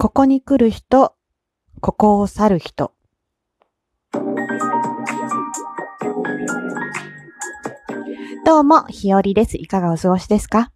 [0.00, 1.14] ここに来る人、
[1.82, 2.94] ここを去る人。
[8.46, 9.58] どうも、ひよりです。
[9.58, 10.72] いかがお過ごしですか？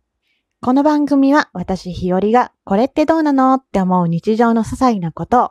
[0.61, 5.51] この番組は私ひよりがこれってどうなのって思う日常の些細なことを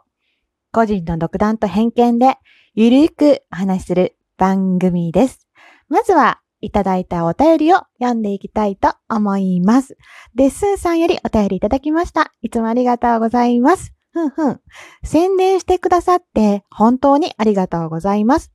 [0.71, 2.38] 個人の独断と偏見で
[2.76, 5.48] ゆるくお話しする番組です。
[5.90, 9.98] まずはいただいたお便りを読んでいきたいと思います。
[10.36, 12.32] デッスンさんよりお便りいただきました。
[12.41, 13.93] いつもありがとうございます。
[14.11, 14.61] ふんふん。
[15.04, 18.52] 宣伝してくださって本当にありがとうございます。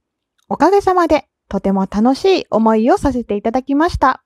[0.49, 4.25] おかげさまでとても楽しい思いをさせていただきました。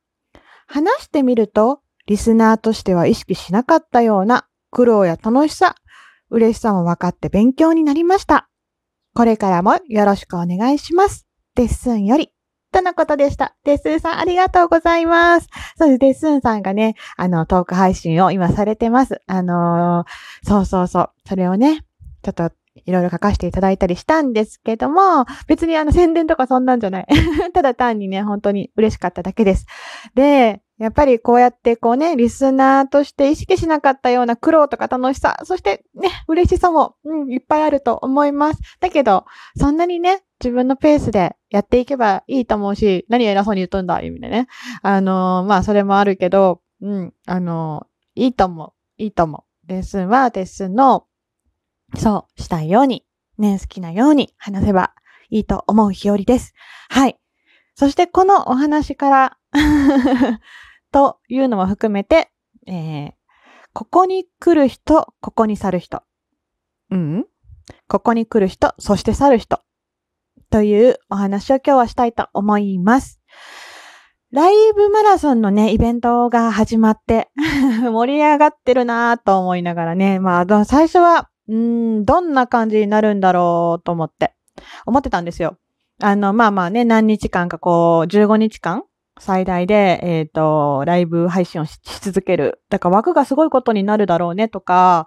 [0.67, 5.75] 話してみると、リスナーとしては意識しなかったような苦労や楽しさ、
[6.31, 8.49] 嬉しさも分かって勉強になりました。
[9.15, 11.27] これからもよろしくお願いします。
[11.55, 12.33] デッスンより。
[12.73, 13.55] とのことでした。
[13.65, 15.49] デスンさんありがとうございます。
[15.77, 15.99] そうです。
[15.99, 19.21] デスンさんがね、あの、トーク配信を今されてます。
[19.27, 21.11] あのーそうそうそう。
[21.29, 21.85] それをね、
[22.23, 22.51] ちょっと
[22.87, 27.07] いろいろ書かせていただいたりしたんですけども、別にあの宣伝とかそんなんじゃない。
[27.53, 29.67] ただ単にね、本当に嬉しかっただけです。
[30.15, 38.61] で、やっぱりこうやってこうね、リスナーとして意識しなかったような苦労とか楽しさ、そしてね、嬉しさも、うん、いっぱいあると思います。
[38.81, 39.25] だけど、
[39.57, 44.49] そんなにね、自分のペースでやっていけばいいと思うし、何偉そうに言っとんだ、意味でね。
[44.83, 48.73] あのーまあ、それもあるけど、うん、あのーいいと思う。
[49.03, 49.69] いいと思う。
[49.69, 51.07] レッスンはレッスンの、
[51.97, 53.05] そう、したいように、
[53.39, 54.93] ね、好きなように話せば
[55.31, 56.55] いいと思う日和です。
[56.91, 57.19] はい。
[57.75, 59.39] そしてこのお話から、
[60.93, 62.31] というのも含めて、
[62.67, 63.13] えー、
[63.73, 66.03] ここに来る人、ここに去る人。
[66.91, 67.25] うん？
[67.89, 69.61] ここに来る人、そして去る人。
[70.51, 73.21] というお話を今日はしたいと思います。
[74.33, 77.31] ライブマラソンのね、イベントが始まって、
[77.83, 84.35] 盛り上がってるなぁと思いながらね、まあ、ど最初は、ん、どんな感じになるんだろうと思って、
[84.87, 85.59] 思ってたんですよ。
[86.03, 88.85] あの、まあまあね、何日間かこう、15日間
[89.21, 92.61] 最大で、えっ、と、ライブ配信をしし続ける。
[92.71, 95.07] だから枠がすごいことになるだろうねとか、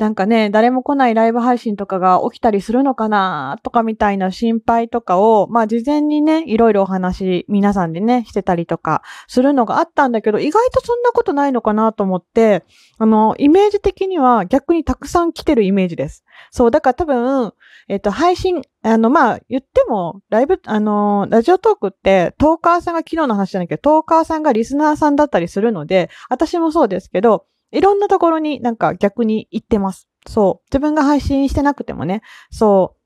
[0.00, 12.64] なんかね、誰も来ないライブ配信とかが起きたりするのかなとかみたいな心配とかを、まあ事前にね、いろいろお話、皆さんでね、してたりとかするのがあったんだけど、意外とそんなことないのかなと思って、
[12.96, 16.24] あの、イメージ的には逆にたくさん来てるイメージです。
[16.50, 17.52] そう、だから多分、
[17.88, 30.08] えっ、と、配信、あの、まあ、言っても、ライブ、あの、ラジオトークって、トーカーさんが昨日の話じゃないけど、トーカーさんがリスナーさんだったりするので、私もそうですけど、いろんなところになんか逆に行ってます。
[30.26, 30.66] そう。
[30.70, 32.22] 自分が配信してなくてもね。
[32.50, 32.96] そ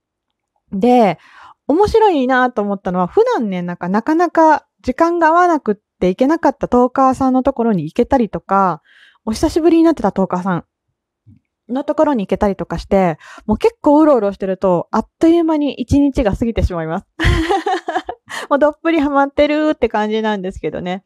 [0.73, 0.79] う。
[0.79, 1.19] で、
[1.67, 8.83] 面白いなと思ったのは、普段ね、なんかなかなか時間が合わなくって行けなかったトーカーさんのところに行けたりとか、
[9.25, 10.65] お久しぶりになってたトーカーさん
[11.69, 17.07] のところに行けたりとかして、もう結構うろうろしてると、あっという間に一日が過ぎてしまいます。
[18.51, 21.05] もうどっぷりハマってるって感じなんですけどね。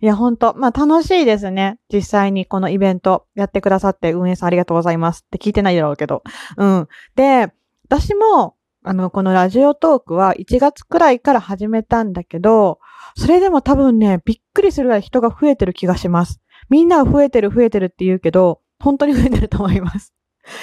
[0.00, 1.78] いや、ほんと、まあ楽しいですね。
[1.92, 6.22] 実際にこのイベントやってくださって運営さんありがとうございますって聞いてないだろうけど。
[6.56, 6.88] うん。
[7.14, 7.52] で、
[7.86, 12.80] 私も、あの、このラジオトークは1月くらいから始めたんだけど、
[13.16, 16.40] それでも多分ね、びっくりするぐらい人が増えてる気がします。
[16.68, 20.14] みんなが増えてる増えてるって言うけど、本当に増えてると思います。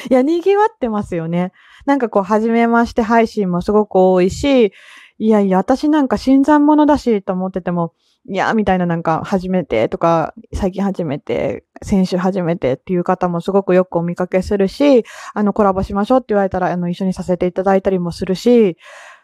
[0.10, 1.54] いや、賑わってますよね。
[1.86, 4.74] なんかこう、初めまして配信もすごく多いし、
[5.20, 7.94] いやいや、私なんか新参者だしと思ってても、
[8.28, 15.04] いや、みたいななんか、初めてとか、最近初めて、先週初めてっていう方もすごくよくお見かけするし、
[15.34, 18.78] あの、コラボしましょうって言われたら、あの、一緒にさせていただいたりもするし、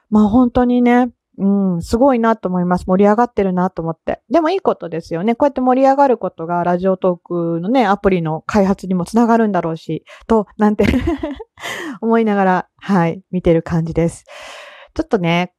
[0.09, 2.85] まあ本当にね、うん、すごいなと思います。
[2.87, 4.21] 盛り上がってるなと思って。
[4.29, 5.35] でもいいことですよね。
[5.35, 10.85] こうやって盛り上がることが、ラジオトークのね、アプリの開発にもつながるんだろうし、と、なんて
[12.01, 14.25] 思いながら、はい、見てる感じです。
[14.93, 15.53] ちょっとね、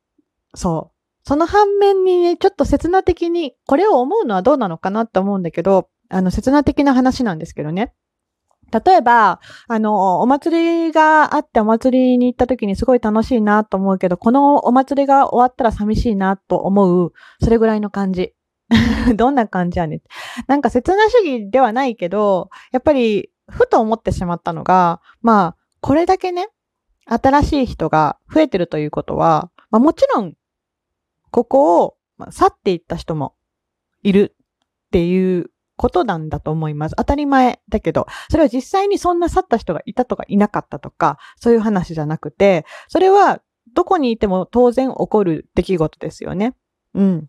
[0.55, 0.97] そう。
[1.25, 7.93] その反面にね、ちょっと切な的に、これを思うのはどうなのかなって思うんだけど、あの、切な的な話なんですけどね。
[8.73, 18.35] 例えば、あの、お祭りがあってお祭りに行った時にすごい楽しいなと思うけど、このお祭りが終わったら寂しいなと思う、それぐらいの感じ。
[19.15, 20.01] どんな感じやねん。
[20.49, 26.49] なんか切な主義ではないけど、やっぱり、ふと思ってしまったのが、まあ、これだけね、
[27.07, 30.35] 新しい人が増えてるということは、まあもちろん、
[31.31, 31.97] ここを
[32.31, 33.35] 去っていった人も
[34.03, 34.35] いる
[34.87, 36.95] っていうことなんだと思います。
[36.97, 43.41] 当たり前だけど、それは実際にそんな去った人がいたとかいなかったとか、そういう話じゃなくて、それは
[43.75, 46.55] どこにいても当然起こる出来事ですよね。
[46.95, 47.29] うん。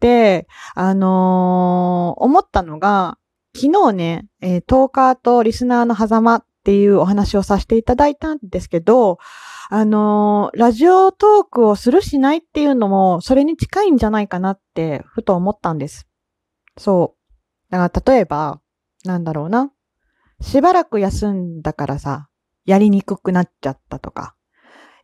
[0.00, 3.18] で、あのー思ったのが、
[3.56, 9.18] 昨日ね、えートーカーとリスナーの狭間っていうお話をさせていただいたんですけど、
[9.70, 16.06] あのー、ラジオトークをするしないっていうのも、それに近いんじゃないかなって、ふと思ったんです。
[16.76, 17.72] そう。
[17.72, 18.60] だから例えば、
[19.04, 19.70] なんだろうな。
[20.40, 22.28] しばらく休んだからさ、
[22.64, 24.34] やりにくくなっちゃったとか。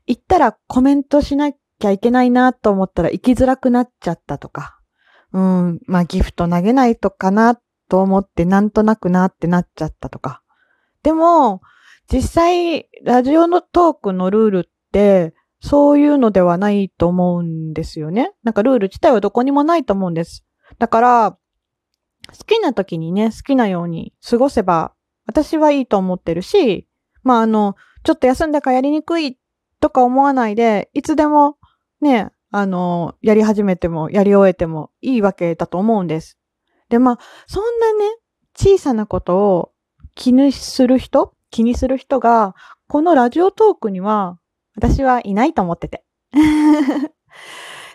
[0.06, 4.78] 行ったらコメントしなきゃいけないなと思ったら行きづらくなっちゃったとか。
[5.32, 10.42] うん、まあギフト投げないとかなと思ってなんとなくなってなっちゃったとか。
[11.02, 11.60] でも、
[12.12, 18.32] 実際、ラジオのトークのルールって、そういうのではないと思うんですよね。
[18.42, 20.44] なんかルール自体はどこにもないと思うんです。
[20.78, 21.38] だから、
[22.36, 24.92] 好きな時にね、好きなように過ごせば、
[25.26, 26.88] 私はいいと思ってるし、
[27.22, 29.38] まああの、ちょっと休んだかやりにくい
[29.80, 31.58] とか思わないで、いつでも
[32.00, 36.38] ね、あの、やり始めても、やり終えてもいいわけだと思うんです。
[36.88, 38.16] で、まあ、そんなね、
[38.56, 39.72] 小さなことを
[40.16, 42.54] 気にする人気にする人が、
[42.88, 44.38] このラジオトークには、
[44.76, 46.04] 私はいないと思ってて。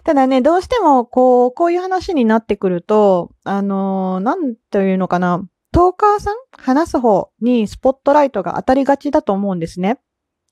[0.04, 10.00] ただね、どうしても、こう、こういう話になってくると、あのー、なんというのかな、トーカーさん話す方にスポットライトが当たりがちだと思うんですね。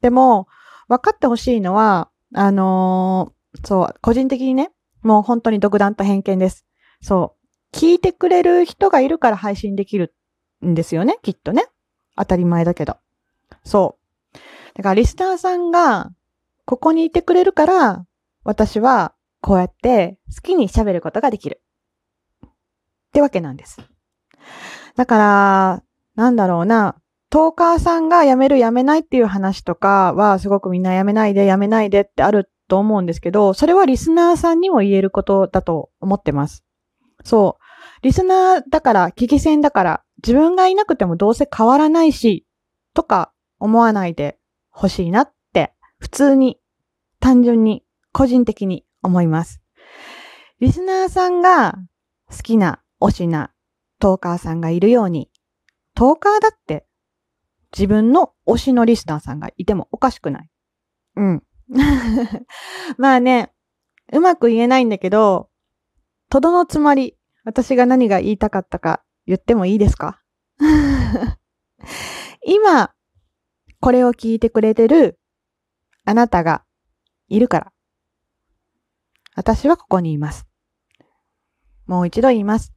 [0.02, 0.48] でも、
[0.88, 4.72] 分かってほしいのは、あのー、そう、個人的にね、
[5.04, 6.66] もう本当に独断と偏見です。
[7.02, 7.78] そう。
[7.78, 10.16] 聞いてくれる人がいるから配信できる
[10.66, 11.66] んですよね、きっとね。
[12.16, 12.98] 当たり前だけど。
[13.64, 13.98] そ
[14.34, 14.38] う。
[14.76, 16.12] だからリスナーさんが、
[16.66, 18.06] ここにいてくれるから、
[18.44, 21.62] 私はこうやって好きに喋ることができる。
[22.46, 22.50] っ
[23.12, 23.82] てわけなんです。
[24.96, 25.84] だから、
[26.16, 26.96] なんだろうな、
[27.30, 36.64] トーカーさんが辞める辞めないっていう話とかはすごくみんな辞めないで辞めないでってあると思うんですけど、それはリスナーさんにも言えることだと思ってます。
[37.24, 37.64] そう。
[38.04, 42.46] リスナーだから、聞き戦だから、自分がいなくてもどうせ変わらないし、
[42.94, 44.38] とか思わないで
[44.70, 46.60] ほしいなって、普通に、
[47.20, 49.62] 単純に、個人的に思います。
[50.60, 51.78] リスナーさんが
[52.30, 53.52] 好きな、推しな、
[54.00, 55.30] トーカーさんがいるように、
[55.96, 56.86] トーカーだって
[57.74, 60.50] 自分の推しのリスナーさんがいてもおかしくない。
[61.16, 61.44] うん。
[62.98, 63.52] まあね、
[64.12, 65.50] うまく言えないんだけど、
[66.30, 70.22] とどのつまり、私が何が言いたかったか言ってもいいですか？
[72.46, 72.94] 今、
[73.80, 75.20] これを聞いてくれてる
[76.06, 76.64] あなたが
[77.28, 77.72] いるから。
[79.36, 80.46] 私はここにいます。
[81.86, 82.74] もう一度言います。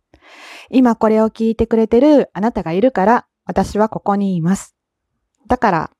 [0.70, 4.75] 今これを聞いてくれてるあなたがいるから、私はここにいます。
[5.46, 5.90] だから、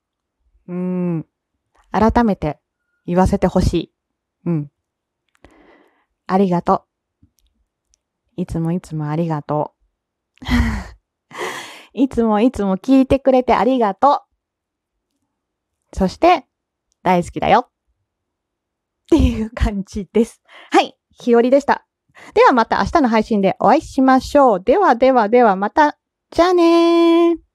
[0.67, 1.27] うーん、
[1.93, 2.59] 改めて
[3.07, 3.93] 言わせてほしい。
[4.47, 4.71] うん。
[6.27, 6.87] ありがと
[7.23, 7.27] う。
[8.37, 9.76] いつもいつもありがとう。
[11.93, 14.23] いつもいつも聞いてくれてありがと
[15.93, 15.97] う。
[15.97, 16.47] そして、
[17.03, 17.69] 大好きだよ。
[17.69, 20.43] っていう感じです。
[20.71, 20.97] はい。
[21.13, 21.87] 日和でした。
[22.35, 24.63] ではまた明日の配信でお会いしましょう。
[24.63, 25.99] ではではではまた。
[26.31, 27.46] じゃあねー。